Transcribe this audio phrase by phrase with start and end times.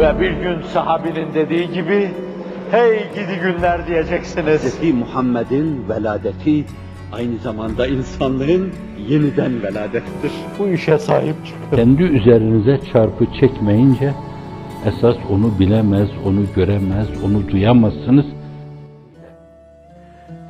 [0.00, 2.10] Ve bir gün sahabinin dediği gibi,
[2.70, 4.80] hey gidi günler diyeceksiniz.
[4.82, 4.94] Hz.
[4.94, 6.64] Muhammed'in veladeti
[7.12, 8.72] aynı zamanda insanlığın
[9.08, 10.32] yeniden veladettir.
[10.58, 11.76] Bu işe sahip çıkın.
[11.76, 14.12] Kendi üzerinize çarpı çekmeyince
[14.86, 18.26] esas onu bilemez, onu göremez, onu duyamazsınız.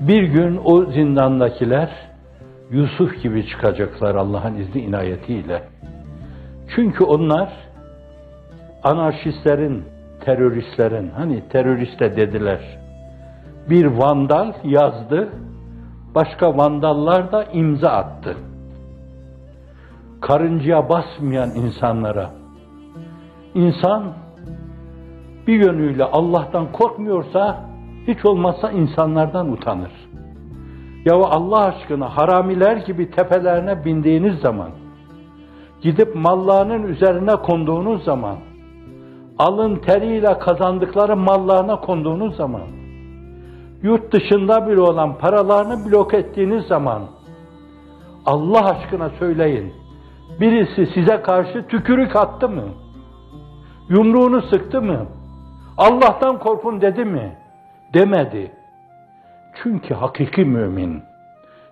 [0.00, 1.90] Bir gün o zindandakiler
[2.70, 5.62] Yusuf gibi çıkacaklar Allah'ın izni inayetiyle.
[6.74, 7.69] Çünkü onlar
[8.84, 9.84] anarşistlerin,
[10.20, 12.60] teröristlerin, hani terörist de dediler,
[13.70, 15.28] bir vandal yazdı,
[16.14, 18.36] başka vandallar da imza attı.
[20.20, 22.30] Karıncaya basmayan insanlara,
[23.54, 24.04] insan
[25.46, 27.60] bir yönüyle Allah'tan korkmuyorsa,
[28.06, 29.92] hiç olmazsa insanlardan utanır.
[31.04, 34.70] Ya Allah aşkına haramiler gibi tepelerine bindiğiniz zaman,
[35.82, 38.36] gidip mallarının üzerine konduğunuz zaman,
[39.40, 42.66] alın teriyle kazandıkları mallarına konduğunuz zaman,
[43.82, 47.02] yurt dışında bile olan paralarını blok ettiğiniz zaman,
[48.26, 49.72] Allah aşkına söyleyin,
[50.40, 52.64] birisi size karşı tükürük attı mı?
[53.88, 55.06] Yumruğunu sıktı mı?
[55.78, 57.36] Allah'tan korkun dedi mi?
[57.94, 58.52] Demedi.
[59.62, 61.02] Çünkü hakiki mümin,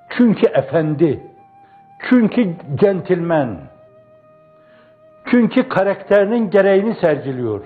[0.09, 1.27] çünkü efendi,
[2.11, 3.49] çünkü centilmen,
[5.31, 7.65] çünkü karakterinin gereğini sergiliyor.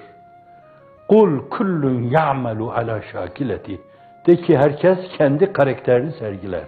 [1.08, 3.80] Kul kullun ya'melu ala şakileti.
[4.26, 6.64] De ki herkes kendi karakterini sergiler.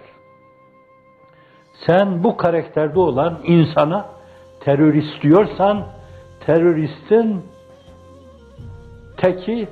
[1.87, 4.05] Sen bu karakterde olan insana
[4.59, 5.85] terörist diyorsan,
[6.45, 7.45] teröristin
[9.17, 9.67] teki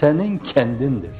[0.00, 1.16] senin kendindir.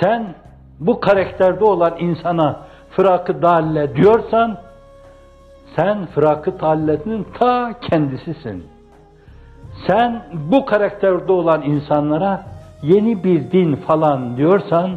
[0.00, 0.34] Sen
[0.80, 4.58] bu karakterde olan insana fırakı dalle diyorsan,
[5.76, 8.64] sen fırakı dalletinin ta kendisisin.
[9.86, 12.42] Sen bu karakterde olan insanlara
[12.82, 14.90] yeni bir din falan diyorsan,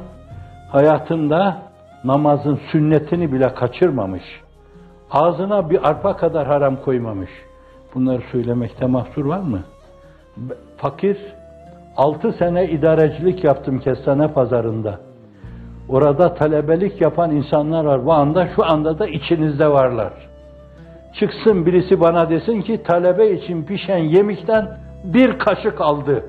[0.72, 1.58] hayatında
[2.04, 4.24] namazın sünnetini bile kaçırmamış,
[5.12, 7.30] ağzına bir arpa kadar haram koymamış.
[7.96, 9.60] Bunları söylemekte mahsur var mı?
[10.78, 11.18] Fakir,
[11.98, 15.00] altı sene idarecilik yaptım kestane pazarında.
[15.90, 18.06] Orada talebelik yapan insanlar var.
[18.06, 20.14] Bu anda, şu anda da içinizde varlar.
[21.20, 26.26] Çıksın birisi bana desin ki talebe için pişen yemekten bir kaşık aldı.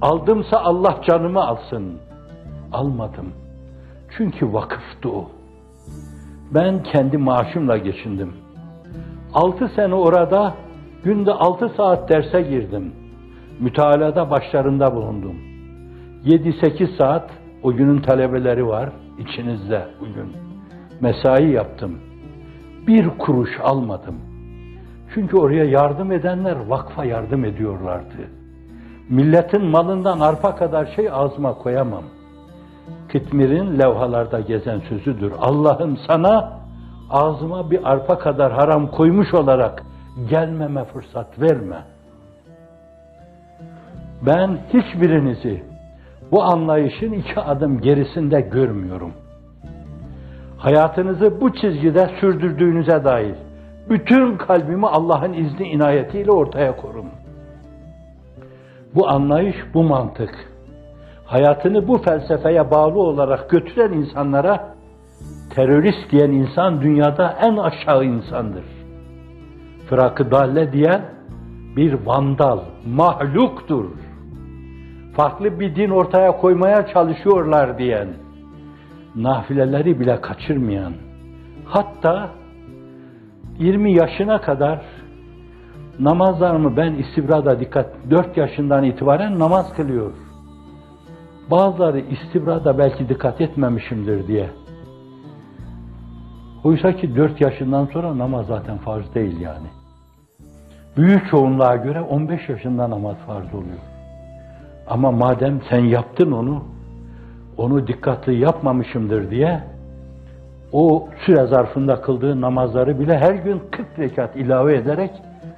[0.00, 1.98] Aldımsa Allah canımı alsın.
[2.72, 3.32] Almadım.
[4.16, 5.30] Çünkü vakıftı o.
[6.54, 8.34] Ben kendi maaşımla geçindim.
[9.34, 10.54] Altı sene orada
[11.04, 12.92] günde altı saat derse girdim.
[13.60, 15.36] Mütalada başlarında bulundum.
[16.24, 17.30] Yedi sekiz saat
[17.62, 20.32] o günün talebeleri var içinizde bugün.
[21.00, 22.11] Mesai yaptım.
[22.86, 24.14] Bir kuruş almadım.
[25.14, 28.30] Çünkü oraya yardım edenler vakfa yardım ediyorlardı.
[29.08, 32.04] Milletin malından arpa kadar şey ağzıma koyamam.
[33.12, 35.32] Kitmir'in levhalarda gezen sözüdür.
[35.38, 36.60] Allah'ım sana
[37.10, 39.82] ağzıma bir arpa kadar haram koymuş olarak
[40.30, 41.82] gelmeme fırsat verme.
[44.26, 45.62] Ben hiçbirinizi
[46.32, 49.12] bu anlayışın iki adım gerisinde görmüyorum.
[50.62, 53.34] Hayatınızı bu çizgide sürdürdüğünüze dair
[53.88, 57.06] bütün kalbimi Allah'ın izni inayetiyle ortaya korum.
[58.94, 60.34] Bu anlayış, bu mantık,
[61.24, 64.74] hayatını bu felsefeye bağlı olarak götüren insanlara
[65.50, 68.64] terörist diyen insan dünyada en aşağı insandır.
[69.88, 71.02] Fırakı dalle diyen
[71.76, 73.84] bir vandal, mahluktur.
[75.16, 78.08] Farklı bir din ortaya koymaya çalışıyorlar diyen,
[79.16, 80.92] nafileleri bile kaçırmayan,
[81.64, 82.30] hatta
[83.58, 84.80] 20 yaşına kadar
[85.98, 90.12] namazlarımı ben istibrada dikkat, 4 yaşından itibaren namaz kılıyor.
[91.50, 94.50] Bazıları istibrada belki dikkat etmemişimdir diye.
[96.64, 99.66] Oysa ki 4 yaşından sonra namaz zaten farz değil yani.
[100.96, 103.78] Büyük çoğunluğa göre 15 yaşında namaz farz oluyor.
[104.88, 106.64] Ama madem sen yaptın onu,
[107.56, 109.62] onu dikkatli yapmamışımdır diye
[110.72, 115.10] o süre zarfında kıldığı namazları bile her gün 40 rekat ilave ederek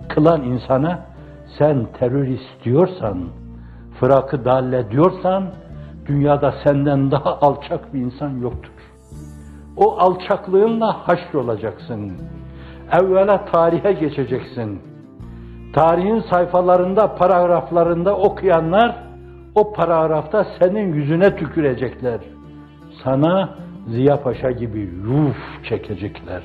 [0.08, 0.99] kılan insana
[1.58, 3.25] sen terörist diyorsan,
[4.00, 5.44] fırakı dalle diyorsan
[6.06, 8.70] dünyada senden daha alçak bir insan yoktur.
[9.76, 12.12] O alçaklığınla haşr olacaksın.
[12.93, 14.82] Evvela tarihe geçeceksin.
[15.75, 19.04] Tarihin sayfalarında, paragraflarında okuyanlar
[19.55, 22.21] o paragrafta senin yüzüne tükürecekler.
[23.05, 23.59] Sana
[23.89, 26.43] Ziya Paşa gibi yuf çekecekler.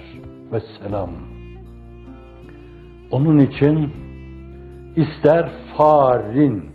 [0.52, 1.10] Vesselam.
[3.12, 3.94] Onun için
[4.96, 6.70] ister farin,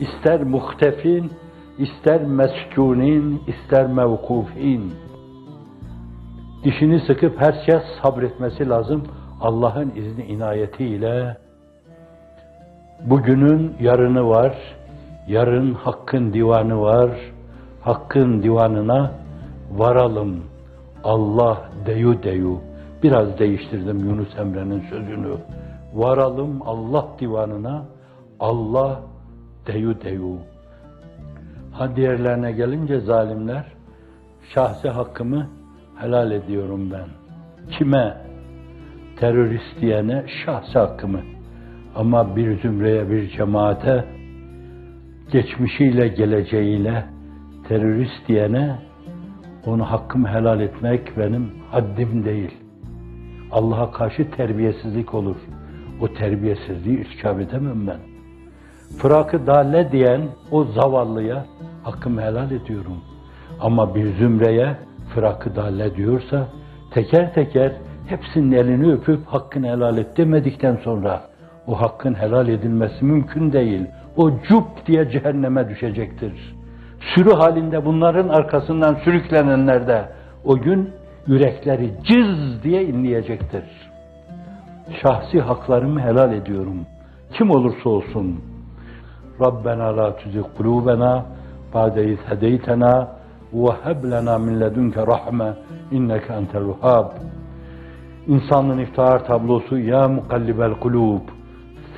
[0.00, 1.30] ister muhtefin,
[1.78, 4.92] ister meskunin, ister mevkufin.
[6.64, 9.02] Dişini sıkıp her şey sabretmesi lazım.
[9.40, 11.36] Allah'ın izni inayetiyle
[13.04, 14.56] bugünün yarını var,
[15.28, 17.10] yarın hakkın divanı var,
[17.80, 19.12] hakkın divanına
[19.70, 20.44] varalım.
[21.04, 22.60] Allah deyu deyu.
[23.02, 25.36] Biraz değiştirdim Yunus Emre'nin sözünü.
[25.94, 27.84] Varalım Allah divanına,
[28.40, 29.00] Allah
[29.66, 30.36] deyu deyu.
[31.72, 33.64] Ha diğerlerine gelince zalimler,
[34.54, 35.46] şahsi hakkımı
[35.96, 37.08] helal ediyorum ben.
[37.70, 38.16] Kime?
[39.16, 41.20] Terörist diyene şahsi hakkımı.
[41.96, 44.04] Ama bir zümreye, bir cemaate,
[45.32, 47.04] geçmişiyle, geleceğiyle
[47.68, 48.78] terörist diyene
[49.66, 52.54] onu hakkımı helal etmek benim haddim değil.
[53.52, 55.36] Allah'a karşı terbiyesizlik olur.
[56.00, 57.98] O terbiyesizliği irtikap edemem ben.
[58.98, 60.20] Fırakı dalle diyen
[60.50, 61.46] o zavallıya
[61.82, 62.96] hakkımı helal ediyorum.
[63.60, 64.76] Ama bir zümreye
[65.14, 66.48] fırakı dalle diyorsa
[66.90, 67.72] teker teker
[68.06, 71.22] hepsinin elini öpüp hakkını helal et demedikten sonra
[71.66, 73.86] o hakkın helal edilmesi mümkün değil.
[74.16, 76.56] O cup diye cehenneme düşecektir.
[77.14, 80.08] Sürü halinde bunların arkasından sürüklenenler de
[80.44, 80.90] o gün
[81.26, 83.64] yürekleri cız diye inleyecektir.
[85.02, 86.86] Şahsi haklarımı helal ediyorum.
[87.32, 88.40] Kim olursa olsun.
[89.40, 91.26] Rabbena la tuzigh kulubena
[91.74, 93.08] ba'de iz hedeytena
[93.52, 95.52] ve heb lena min ledunke rahme
[95.90, 97.10] inneke entel vehhab.
[98.26, 101.20] İnsanlığın iftihar tablosu ya mukallibel kulub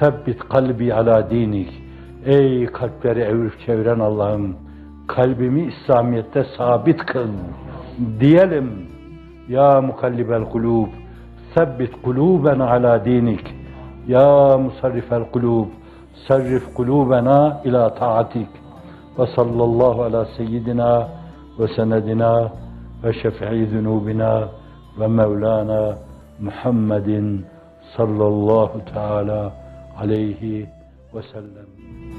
[0.01, 1.88] sebbit kalbi ala dinik.
[2.27, 4.57] Ey kalpleri evirip çeviren Allah'ım
[5.07, 7.29] kalbimi İslamiyet'te sabit kıl
[8.21, 8.89] diyelim.
[9.49, 10.89] Ya mukallibel kulub
[11.55, 13.55] sebbit kulubena ala dinik.
[14.09, 15.67] Ya musarrifel kulub
[16.29, 18.49] sarrif kulubena ila taatik.
[19.19, 21.09] Ve sallallahu ala seyyidina
[21.59, 22.53] ve senedina
[23.05, 24.49] ve şefi'i zunubina
[25.01, 25.95] ve mevlana
[26.41, 27.47] Muhammedin
[27.97, 29.53] sallallahu teala
[30.01, 30.78] aleyhi
[31.15, 32.18] ve sellem.